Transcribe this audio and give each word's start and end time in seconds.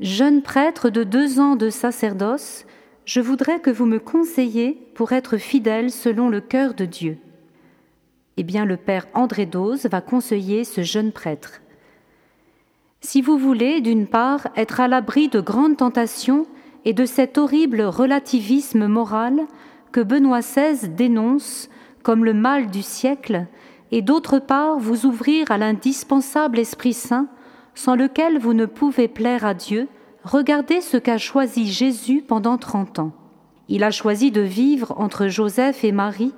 Jeune 0.00 0.42
prêtre 0.42 0.90
de 0.90 1.02
deux 1.02 1.40
ans 1.40 1.56
de 1.56 1.70
sacerdoce, 1.70 2.66
je 3.04 3.20
voudrais 3.20 3.58
que 3.58 3.70
vous 3.70 3.86
me 3.86 3.98
conseilliez 3.98 4.78
pour 4.94 5.10
être 5.10 5.38
fidèle 5.38 5.90
selon 5.90 6.28
le 6.28 6.40
cœur 6.40 6.74
de 6.74 6.84
Dieu. 6.84 7.18
Eh 8.36 8.44
bien, 8.44 8.64
le 8.64 8.76
Père 8.76 9.08
André 9.12 9.44
Dose 9.44 9.86
va 9.86 10.00
conseiller 10.00 10.62
ce 10.62 10.82
jeune 10.82 11.10
prêtre. 11.10 11.60
Si 13.00 13.22
vous 13.22 13.38
voulez, 13.38 13.80
d'une 13.80 14.06
part, 14.06 14.46
être 14.56 14.78
à 14.78 14.86
l'abri 14.86 15.28
de 15.28 15.40
grandes 15.40 15.78
tentations 15.78 16.46
et 16.84 16.92
de 16.92 17.04
cet 17.04 17.36
horrible 17.36 17.82
relativisme 17.82 18.86
moral 18.86 19.46
que 19.90 20.00
Benoît 20.00 20.40
XVI 20.40 20.88
dénonce 20.88 21.68
comme 22.04 22.24
le 22.24 22.34
mal 22.34 22.70
du 22.70 22.82
siècle, 22.82 23.46
et 23.90 24.02
d'autre 24.02 24.38
part 24.38 24.78
vous 24.78 25.06
ouvrir 25.06 25.50
à 25.50 25.58
l'indispensable 25.58 26.60
Esprit 26.60 26.92
Saint, 26.92 27.26
sans 27.78 27.94
lequel 27.94 28.38
vous 28.38 28.54
ne 28.54 28.66
pouvez 28.66 29.06
plaire 29.06 29.46
à 29.46 29.54
Dieu, 29.54 29.88
Regardez 30.24 30.80
ce 30.80 30.96
qu'a 30.96 31.16
choisi 31.16 31.70
Jésus 31.70 32.22
pendant 32.26 32.58
trente 32.58 32.98
ans. 32.98 33.12
Il 33.68 33.84
a 33.84 33.90
choisi 33.90 34.30
de 34.30 34.40
vivre 34.40 34.92
entre 34.98 35.28
Joseph 35.28 35.84
et 35.84 35.92
Marie, 35.92 36.34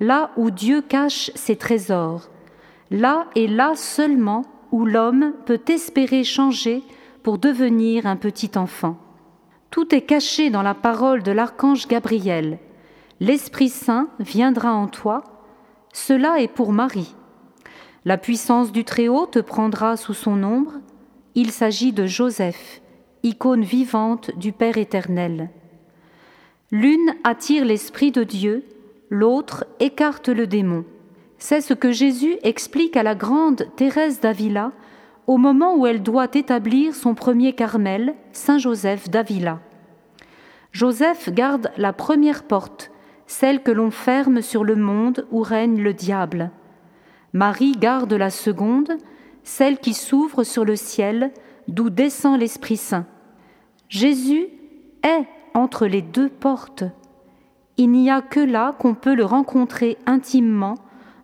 là 0.00 0.30
où 0.36 0.50
Dieu 0.50 0.82
cache 0.82 1.30
ses 1.34 1.56
trésors, 1.56 2.28
là 2.90 3.28
et 3.36 3.46
là 3.46 3.72
seulement 3.76 4.44
où 4.72 4.84
l'homme 4.84 5.32
peut 5.46 5.62
espérer 5.68 6.24
changer 6.24 6.82
pour 7.22 7.38
devenir 7.38 8.04
un 8.04 8.16
petit 8.16 8.50
enfant. 8.56 8.96
Tout 9.70 9.94
est 9.94 10.02
caché 10.02 10.50
dans 10.50 10.62
la 10.62 10.74
parole 10.74 11.22
de 11.22 11.32
l'archange 11.32 11.86
Gabriel. 11.86 12.58
L'Esprit 13.20 13.68
Saint 13.68 14.08
viendra 14.18 14.74
en 14.74 14.88
toi. 14.88 15.22
Cela 15.92 16.40
est 16.40 16.52
pour 16.52 16.72
Marie. 16.72 17.14
La 18.06 18.16
puissance 18.16 18.72
du 18.72 18.84
Très-Haut 18.84 19.26
te 19.26 19.40
prendra 19.40 19.98
sous 19.98 20.14
son 20.14 20.42
ombre. 20.42 20.72
Il 21.34 21.50
s'agit 21.50 21.92
de 21.92 22.06
Joseph 22.06 22.80
icône 23.22 23.62
vivante 23.62 24.30
du 24.38 24.52
Père 24.52 24.78
éternel. 24.78 25.50
L'une 26.70 27.14
attire 27.24 27.66
l'Esprit 27.66 28.12
de 28.12 28.24
Dieu, 28.24 28.64
l'autre 29.10 29.66
écarte 29.80 30.30
le 30.30 30.46
démon. 30.46 30.86
C'est 31.36 31.60
ce 31.60 31.74
que 31.74 31.92
Jésus 31.92 32.36
explique 32.42 32.96
à 32.96 33.02
la 33.02 33.14
grande 33.14 33.66
Thérèse 33.76 34.20
d'Avila 34.20 34.72
au 35.26 35.36
moment 35.36 35.76
où 35.76 35.86
elle 35.86 36.02
doit 36.02 36.28
établir 36.32 36.94
son 36.94 37.14
premier 37.14 37.52
Carmel, 37.52 38.14
Saint 38.32 38.58
Joseph 38.58 39.10
d'Avila. 39.10 39.60
Joseph 40.72 41.28
garde 41.30 41.70
la 41.76 41.92
première 41.92 42.44
porte, 42.44 42.90
celle 43.26 43.62
que 43.62 43.70
l'on 43.70 43.90
ferme 43.90 44.40
sur 44.40 44.64
le 44.64 44.76
monde 44.76 45.26
où 45.30 45.42
règne 45.42 45.82
le 45.82 45.92
diable. 45.92 46.50
Marie 47.32 47.72
garde 47.72 48.12
la 48.12 48.30
seconde, 48.30 48.92
celle 49.44 49.78
qui 49.78 49.94
s'ouvre 49.94 50.42
sur 50.42 50.64
le 50.64 50.76
ciel, 50.76 51.32
d'où 51.68 51.90
descend 51.90 52.38
l'Esprit 52.38 52.76
Saint. 52.76 53.06
Jésus 53.88 54.48
est 55.02 55.26
entre 55.54 55.86
les 55.86 56.02
deux 56.02 56.28
portes. 56.28 56.84
Il 57.76 57.90
n'y 57.90 58.10
a 58.10 58.20
que 58.20 58.40
là 58.40 58.74
qu'on 58.78 58.94
peut 58.94 59.14
le 59.14 59.24
rencontrer 59.24 59.96
intimement 60.06 60.74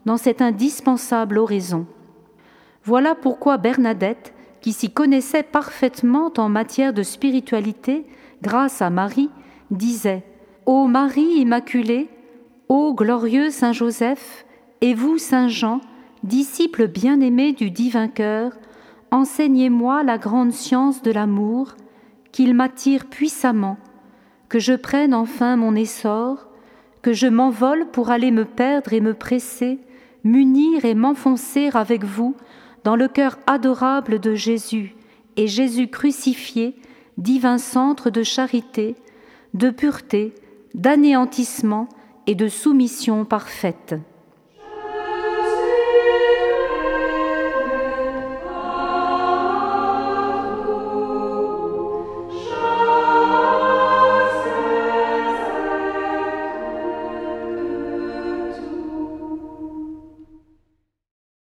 dans 0.04 0.16
cette 0.16 0.40
indispensable 0.40 1.38
oraison. 1.38 1.86
Voilà 2.84 3.14
pourquoi 3.14 3.56
Bernadette, 3.56 4.32
qui 4.60 4.72
s'y 4.72 4.90
connaissait 4.90 5.42
parfaitement 5.42 6.32
en 6.38 6.48
matière 6.48 6.92
de 6.92 7.02
spiritualité 7.02 8.06
grâce 8.42 8.80
à 8.80 8.90
Marie, 8.90 9.30
disait 9.70 10.24
Ô 10.66 10.86
Marie 10.86 11.40
Immaculée, 11.40 12.08
ô 12.68 12.94
glorieux 12.94 13.50
Saint 13.50 13.72
Joseph, 13.72 14.44
et 14.80 14.94
vous, 14.94 15.18
Saint 15.18 15.48
Jean, 15.48 15.80
disciple 16.22 16.88
bien-aimé 16.88 17.52
du 17.52 17.70
divin 17.70 18.08
cœur, 18.08 18.52
enseignez-moi 19.10 20.02
la 20.02 20.18
grande 20.18 20.52
science 20.52 21.02
de 21.02 21.10
l'amour, 21.10 21.74
qu'il 22.32 22.54
m'attire 22.54 23.06
puissamment, 23.06 23.78
que 24.48 24.58
je 24.58 24.74
prenne 24.74 25.14
enfin 25.14 25.56
mon 25.56 25.74
essor, 25.74 26.48
que 27.02 27.12
je 27.12 27.26
m'envole 27.26 27.86
pour 27.90 28.10
aller 28.10 28.30
me 28.30 28.44
perdre 28.44 28.92
et 28.92 29.00
me 29.00 29.14
presser, 29.14 29.78
m'unir 30.24 30.84
et 30.84 30.94
m'enfoncer 30.94 31.70
avec 31.72 32.04
vous 32.04 32.34
dans 32.84 32.96
le 32.96 33.08
cœur 33.08 33.38
adorable 33.46 34.18
de 34.20 34.34
Jésus 34.34 34.94
et 35.36 35.46
Jésus 35.46 35.88
crucifié, 35.88 36.76
divin 37.18 37.58
centre 37.58 38.10
de 38.10 38.22
charité, 38.22 38.96
de 39.54 39.70
pureté, 39.70 40.34
d'anéantissement 40.74 41.88
et 42.26 42.34
de 42.34 42.48
soumission 42.48 43.24
parfaite. 43.24 43.94